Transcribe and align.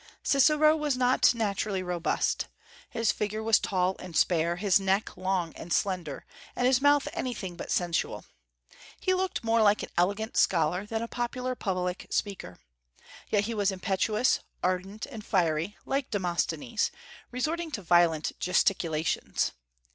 Cicero 0.23 0.75
was 0.75 0.97
not 0.97 1.31
naturally 1.35 1.83
robust. 1.83 2.47
His 2.89 3.11
figure 3.11 3.43
was 3.43 3.59
tall 3.59 3.95
and 3.99 4.17
spare, 4.17 4.55
his 4.55 4.79
neck 4.79 5.15
long 5.15 5.53
and 5.55 5.71
slender, 5.71 6.25
and 6.55 6.65
his 6.65 6.81
mouth 6.81 7.07
anything 7.13 7.55
but 7.55 7.69
sensual. 7.69 8.25
He 8.99 9.13
looked 9.13 9.43
more 9.43 9.61
like 9.61 9.83
an 9.83 9.91
elegant 9.99 10.37
scholar 10.37 10.87
than 10.87 11.03
a 11.03 11.07
popular 11.07 11.53
public 11.53 12.07
speaker. 12.09 12.57
Yet 13.29 13.43
he 13.43 13.53
was 13.53 13.69
impetuous, 13.71 14.39
ardent, 14.63 15.05
and 15.05 15.23
fiery, 15.23 15.77
like 15.85 16.09
Demosthenes, 16.09 16.89
resorting 17.29 17.69
to 17.69 17.83
violent 17.83 18.31
gesticulations. 18.39 19.51